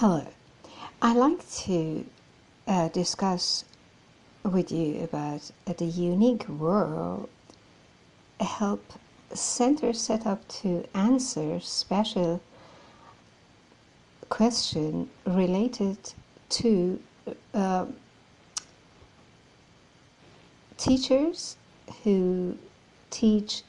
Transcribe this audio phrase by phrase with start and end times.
[0.00, 0.24] Hello.
[1.02, 2.06] I'd like to
[2.68, 3.64] uh, discuss
[4.44, 7.28] with you about uh, the unique world
[8.38, 8.92] help
[9.34, 12.40] center set up to answer special
[14.28, 15.98] question related
[16.50, 17.00] to
[17.52, 17.86] uh,
[20.76, 21.56] teachers
[22.04, 22.56] who
[23.10, 23.64] teach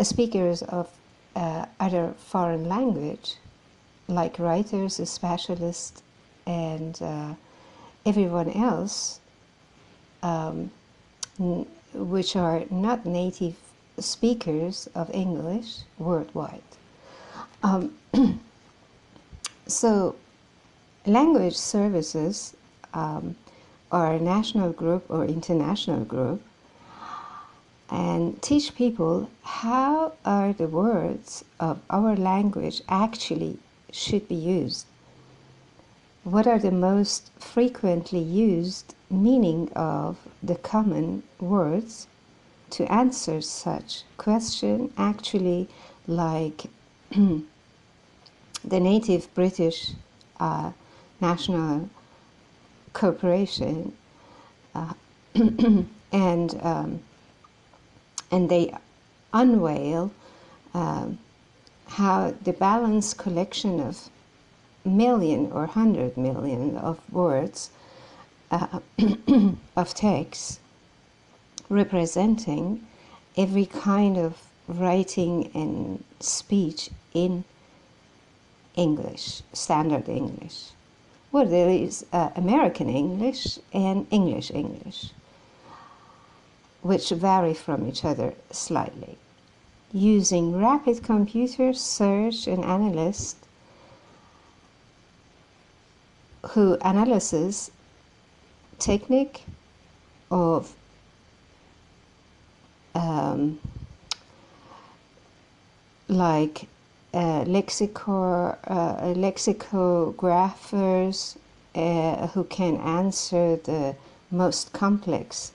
[0.00, 0.88] speakers of
[1.36, 3.36] uh, other foreign language
[4.08, 6.02] like writers, specialists,
[6.46, 7.34] and uh,
[8.04, 9.20] everyone else,
[10.22, 10.70] um,
[11.40, 13.56] n- which are not native
[13.98, 16.62] speakers of English worldwide.
[17.62, 17.94] Um,
[19.66, 20.16] so,
[21.06, 22.56] language services
[22.92, 23.36] um,
[23.90, 26.42] are a national group or international group
[27.90, 33.58] and teach people how are the words of our language actually
[33.94, 34.86] should be used.
[36.24, 42.08] What are the most frequently used meaning of the common words
[42.70, 45.68] to answer such question actually
[46.08, 46.64] like
[47.12, 47.44] the
[48.64, 49.92] native British
[50.40, 50.72] uh,
[51.20, 51.88] National
[52.94, 53.92] Corporation
[54.74, 54.94] uh,
[55.34, 57.00] and um,
[58.30, 58.74] and they
[59.32, 60.10] unveil
[60.72, 61.18] um,
[61.86, 64.10] how the balanced collection of
[64.84, 67.70] million or hundred million of words
[68.50, 68.80] uh,
[69.76, 70.60] of text
[71.68, 72.86] representing
[73.36, 74.36] every kind of
[74.68, 77.44] writing and speech in
[78.76, 80.70] English, standard English.
[81.32, 85.10] Well, there is uh, American English and English English,
[86.82, 89.16] which vary from each other slightly
[89.94, 93.36] using rapid computer search and analyst
[96.50, 97.70] who analyzes
[98.80, 99.44] technique
[100.32, 100.74] of
[102.96, 103.60] um,
[106.08, 106.66] like
[107.14, 111.36] uh, lexico, uh, lexicographers
[111.76, 113.94] uh, who can answer the
[114.32, 115.52] most complex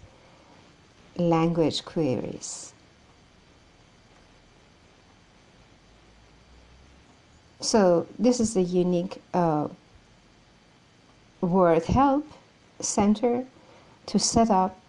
[1.17, 2.71] language queries.
[7.61, 9.67] So this is a unique uh,
[11.41, 12.25] word help
[12.79, 13.45] center
[14.05, 14.79] to set up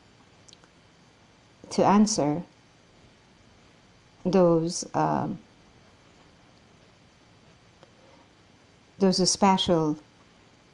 [1.71, 2.43] to answer
[4.25, 5.39] those um,
[8.99, 9.99] those special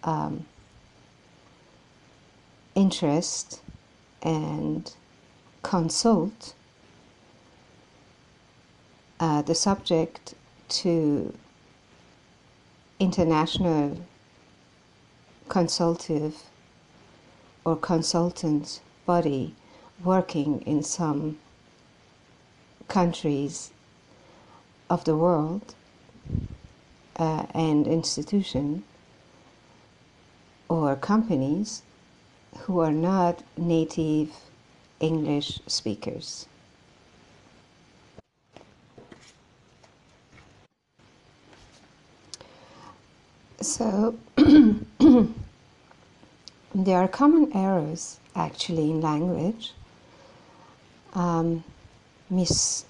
[0.04, 0.44] um,
[2.74, 3.62] interest
[4.22, 4.92] and
[5.62, 6.54] consult
[9.20, 10.34] uh, the subject
[10.68, 11.32] to
[12.98, 13.98] international
[15.48, 16.34] consultative
[17.64, 19.54] or consultant body
[20.02, 21.38] working in some
[22.88, 23.70] countries
[24.88, 25.74] of the world
[27.18, 28.84] uh, and institution
[30.68, 31.82] or companies
[32.60, 34.30] who are not native
[35.00, 36.46] English speakers.
[43.66, 45.26] So, there
[46.98, 49.72] are common errors actually in language,
[51.14, 51.64] um,
[52.30, 52.84] mis-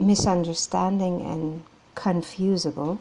[0.00, 1.62] misunderstanding and
[1.94, 2.98] confusable,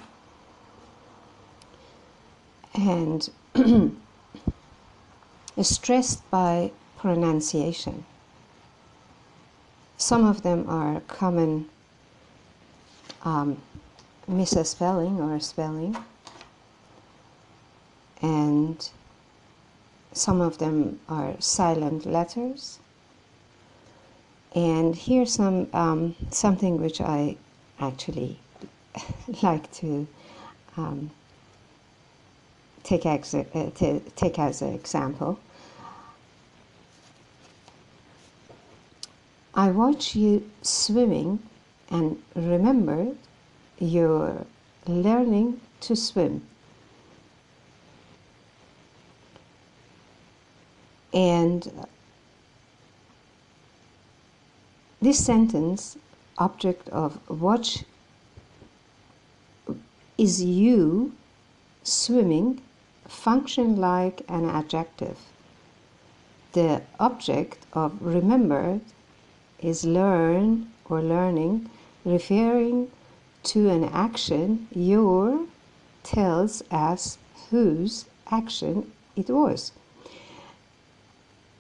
[2.76, 3.28] and
[5.64, 8.06] stressed by pronunciation.
[9.98, 11.68] Some of them are common
[13.24, 13.58] um,
[14.28, 15.96] misspelling or a spelling,
[18.22, 18.90] and
[20.14, 22.80] some of them are silent letters.
[24.54, 27.36] And here's some um, something which I
[27.80, 28.40] actually
[29.44, 30.08] like to
[30.78, 31.12] um,
[32.84, 33.44] take, ex- uh,
[33.76, 35.40] to take as an example.
[39.54, 41.40] I watch you swimming
[41.90, 43.16] and remember
[43.80, 44.46] you're
[44.88, 46.46] learning to swim.
[51.14, 51.88] And
[55.02, 55.98] this sentence,
[56.38, 57.84] object of watch,
[60.18, 61.14] is you
[61.84, 62.62] swimming,
[63.08, 65.18] function like an adjective.
[66.54, 68.82] The object of remembered
[69.60, 71.70] is learn or learning,
[72.04, 72.92] referring
[73.46, 75.46] to an action you're
[76.04, 77.18] tells us
[77.50, 79.72] whose action it was.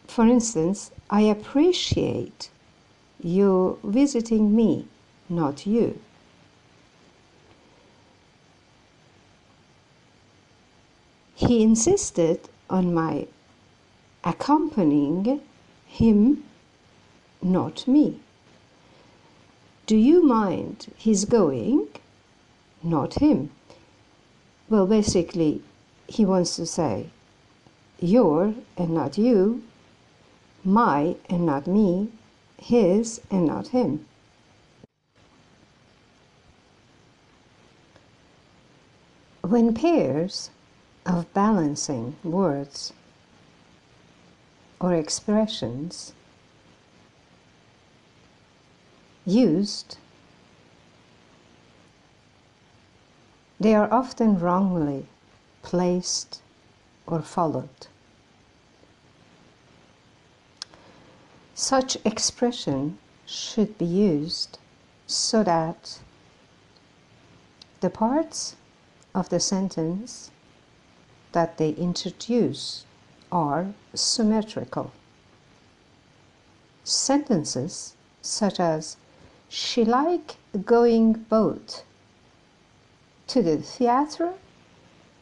[0.07, 2.49] For instance, I appreciate
[3.21, 4.87] you visiting me,
[5.29, 5.99] not you.
[11.35, 13.27] He insisted on my
[14.23, 15.41] accompanying
[15.85, 16.43] him,
[17.41, 18.19] not me.
[19.85, 21.89] Do you mind his going?
[22.81, 23.51] Not him.
[24.67, 25.61] Well, basically,
[26.07, 27.11] he wants to say,
[27.99, 29.61] your and not you,
[30.63, 32.09] my and not me,
[32.57, 34.07] his and not him.
[39.41, 40.49] When pairs
[41.05, 42.91] of balancing words
[44.79, 46.13] or expressions
[49.25, 49.97] used,
[53.59, 55.07] they are often wrongly
[55.61, 56.41] placed
[57.07, 57.87] or followed.
[61.53, 64.59] Such expression should be used
[65.07, 65.99] so that
[67.79, 68.55] the parts
[69.13, 70.31] of the sentence
[71.31, 72.85] that they introduce
[73.31, 74.91] are symmetrical.
[76.83, 78.97] Sentences such as
[79.55, 80.35] she like
[80.65, 81.85] going both
[83.25, 84.33] to the theater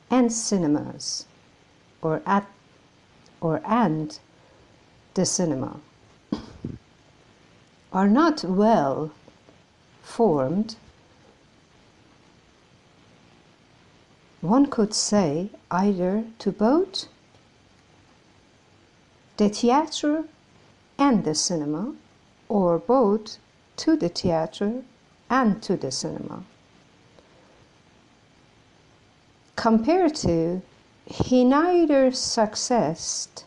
[0.10, 1.28] and cinemas
[2.02, 2.48] or at
[3.42, 4.18] or and
[5.14, 5.80] the cinema.
[7.94, 9.12] Are not well
[10.02, 10.78] formed.
[14.42, 17.08] One could say either to both
[19.38, 20.24] the theatre
[20.98, 21.94] and the cinema
[22.50, 23.38] or both
[23.78, 24.84] to the theatre
[25.30, 26.44] and to the cinema
[29.56, 30.62] compared to
[31.06, 33.44] he neither succeeded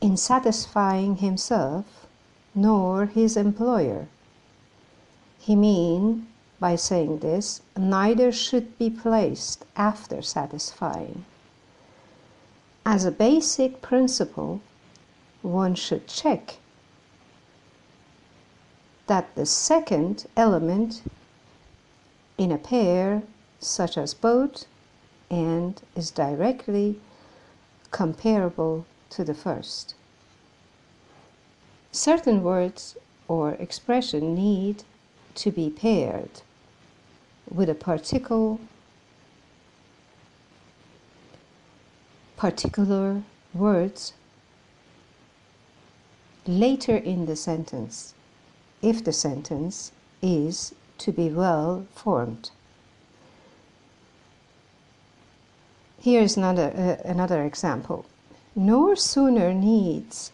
[0.00, 2.06] in satisfying himself
[2.54, 4.06] nor his employer.
[5.38, 6.26] He mean
[6.60, 11.24] by saying this, neither should be placed after satisfying.
[12.86, 14.60] As a basic principle,
[15.42, 16.56] one should check
[19.06, 21.02] that the second element
[22.38, 23.22] in a pair,
[23.60, 24.66] such as both,
[25.30, 26.98] and is directly
[27.90, 29.94] comparable to the first.
[31.92, 32.96] Certain words
[33.28, 34.82] or expression need
[35.34, 36.40] to be paired
[37.48, 38.60] with a particle
[42.36, 43.22] particular
[43.52, 44.12] words
[46.46, 48.14] later in the sentence
[48.84, 52.50] if the sentence is to be well formed.
[55.98, 58.04] Here is another, uh, another example.
[58.54, 60.30] Nor sooner needs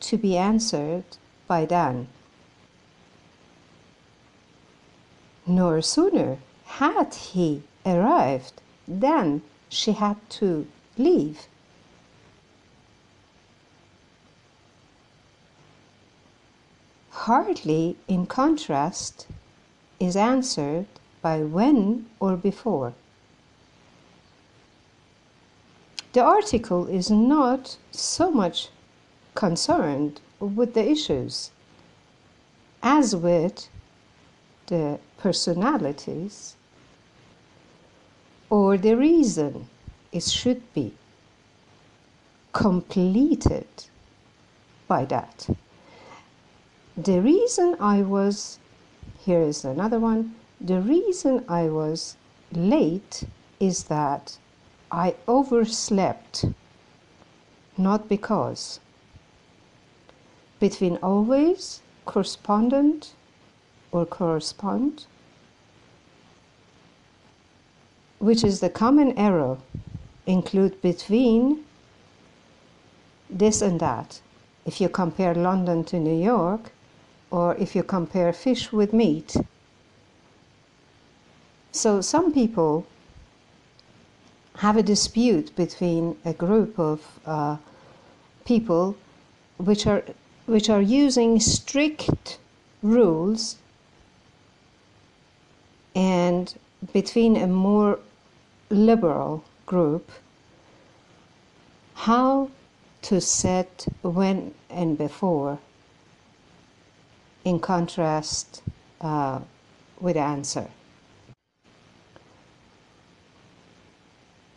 [0.00, 1.04] to be answered
[1.46, 2.08] by Dan,
[5.46, 10.66] nor sooner had he arrived than she had to
[10.98, 11.48] leave.
[17.28, 19.26] Hardly in contrast
[20.00, 20.86] is answered
[21.20, 22.94] by when or before.
[26.14, 28.70] The article is not so much
[29.34, 31.50] concerned with the issues
[32.82, 33.68] as with
[34.68, 36.56] the personalities
[38.48, 39.68] or the reason
[40.12, 40.94] it should be
[42.54, 43.68] completed
[44.86, 45.46] by that.
[46.98, 48.58] The reason I was,
[49.20, 52.16] here is another one, the reason I was
[52.50, 53.22] late
[53.60, 54.36] is that
[54.90, 56.46] I overslept,
[57.76, 58.80] not because.
[60.58, 63.14] Between always, correspondent,
[63.92, 65.06] or correspond,
[68.18, 69.58] which is the common error,
[70.26, 71.64] include between
[73.30, 74.20] this and that.
[74.66, 76.72] If you compare London to New York,
[77.30, 79.36] or if you compare fish with meat.
[81.72, 82.86] So some people
[84.56, 87.56] have a dispute between a group of uh,
[88.44, 88.96] people
[89.58, 90.02] which are
[90.46, 92.38] which are using strict
[92.82, 93.56] rules
[95.94, 96.54] and
[96.92, 97.98] between a more
[98.70, 100.10] liberal group
[101.94, 102.50] how
[103.02, 105.58] to set when and before
[107.48, 108.62] in contrast
[109.00, 109.40] uh,
[109.98, 110.68] with answer.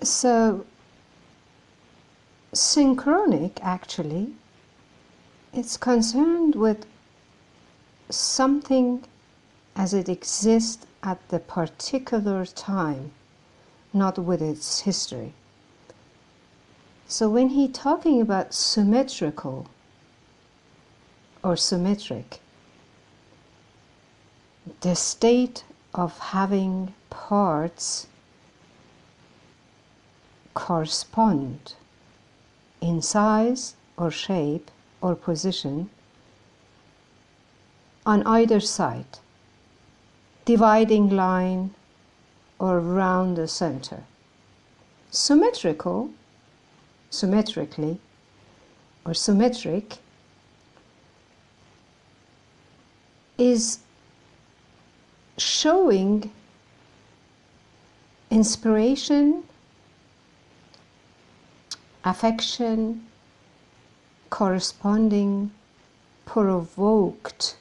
[0.02, 0.66] So,
[2.54, 4.34] synchronic actually,
[5.54, 6.86] it's concerned with
[8.10, 9.06] something
[9.78, 13.12] as it exists at the particular time,
[13.94, 15.34] not with its history.
[17.08, 19.68] So when he talking about symmetrical
[21.42, 22.41] or symmetric,
[24.82, 25.64] the state
[25.94, 28.08] of having parts
[30.54, 31.74] correspond
[32.80, 34.70] in size or shape
[35.02, 35.90] or position
[38.06, 39.20] on either side,
[40.46, 41.74] dividing line
[42.60, 44.04] or round the center.
[45.12, 46.10] Symmetrical,
[47.10, 48.00] symmetrically,
[49.06, 49.98] or symmetric
[53.38, 53.80] is
[55.38, 56.32] showing
[58.30, 59.44] inspiration,
[62.04, 63.06] affection,
[64.30, 65.52] corresponding,
[66.26, 67.58] provoked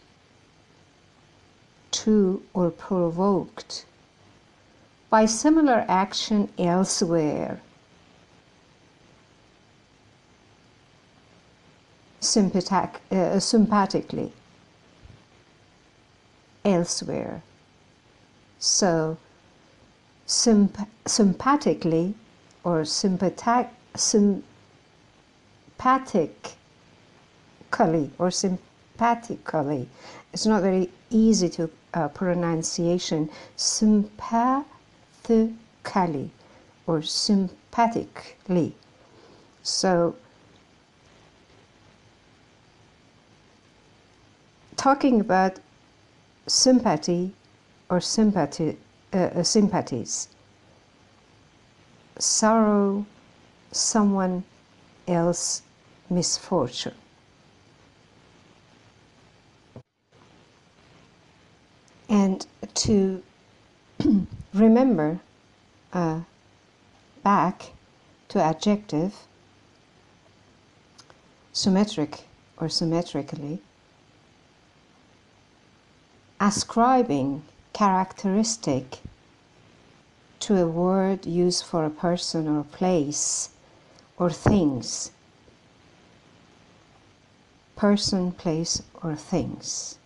[1.90, 3.84] to or provoked
[5.10, 7.60] by similar action elsewhere.
[12.22, 14.32] Uh, sympathically
[16.64, 17.42] elsewhere.
[18.62, 19.16] So,
[20.26, 22.14] symp- sympathically
[22.62, 24.44] or sympathetic, sympathically
[28.18, 29.88] or sympathically,
[30.34, 33.30] it's not very easy to uh, pronunciation.
[33.56, 34.66] Sympathically
[36.86, 38.74] or sympathically.
[39.62, 40.16] So,
[44.76, 45.58] talking about
[46.46, 47.32] sympathy
[47.90, 48.78] or sympathy,
[49.12, 50.28] uh, uh, sympathies.
[52.18, 53.04] Sorrow
[53.72, 54.44] someone
[55.08, 55.62] else
[56.08, 56.94] misfortune.
[62.08, 63.22] And to
[64.54, 65.20] remember
[65.92, 66.20] uh,
[67.22, 67.70] back
[68.28, 69.14] to adjective,
[71.52, 72.22] symmetric
[72.58, 73.60] or symmetrically,
[76.40, 79.00] ascribing characteristic
[80.40, 83.50] to a word used for a person or place
[84.16, 85.10] or things.
[87.76, 89.98] Person, place, or things.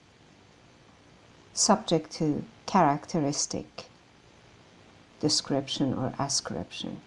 [1.53, 3.87] Subject to characteristic,
[5.19, 7.01] description, or ascription,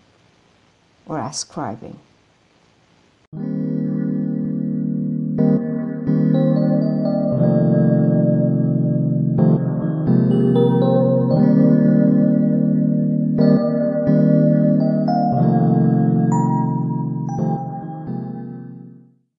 [1.06, 2.00] or ascribing.